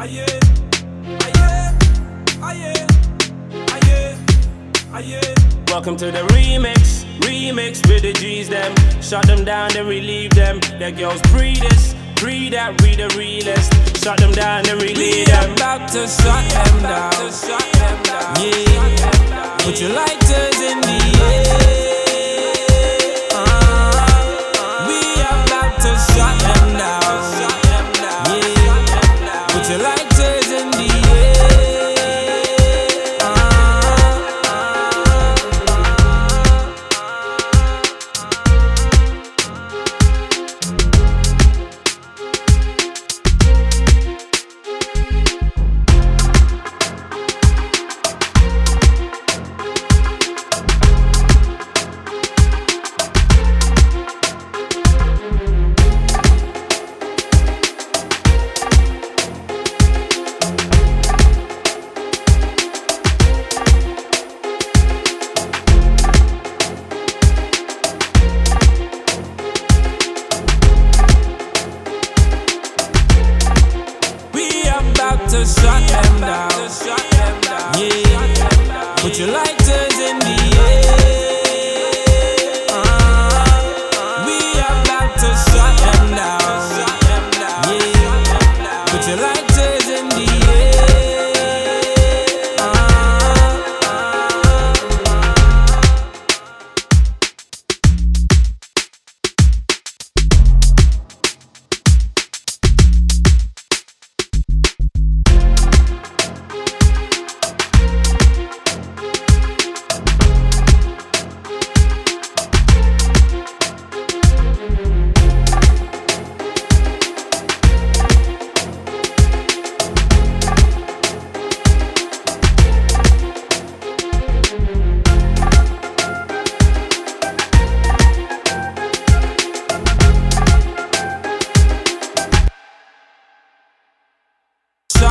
[0.00, 0.24] Aye,
[1.20, 1.74] aye,
[2.40, 2.86] aye,
[3.68, 3.96] aye,
[4.94, 5.34] aye.
[5.66, 8.72] Welcome to the remix, remix with the G's them.
[9.02, 10.60] Shut them down, then relieve them.
[10.78, 13.72] The girls breed this, breed that, read the realest.
[14.00, 15.52] Shut them down, then relieve them.
[15.54, 17.77] about to shut them down.
[79.08, 80.36] Put your lighters in the
[80.68, 80.92] air.
[82.68, 83.46] Uh,
[84.26, 86.40] we are about to shut them down.
[87.72, 90.87] Yeah, put your lighters in the air.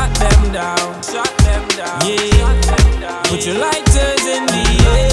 [0.07, 1.03] Shut them down.
[1.03, 2.01] Shut them down.
[2.06, 3.23] Yeah.
[3.25, 5.12] Put your lighters in the air.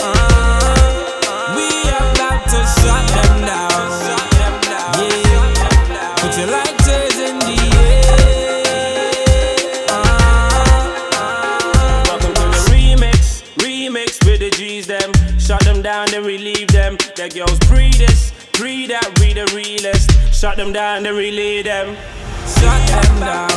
[0.00, 3.90] Uh, we about to shut them down.
[5.02, 6.14] Yeah.
[6.18, 8.14] Put your lighters in the air.
[12.06, 15.12] Welcome to the remix, remix with the G's them.
[15.38, 16.96] Shut them down, then relieve them.
[17.16, 20.10] The girls breed this, breed that, read the realest.
[20.32, 21.96] Shut them down, then relieve them.
[22.58, 23.48] Shut them down.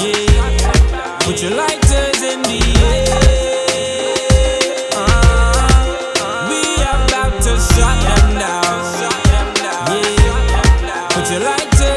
[0.00, 1.18] Yeah.
[1.24, 2.60] Put your lighters in the
[2.92, 3.18] air.
[4.92, 5.04] Uh,
[6.48, 6.60] we
[6.92, 8.82] about to shut them down.
[9.90, 11.08] Yeah.
[11.10, 11.93] Put your lighters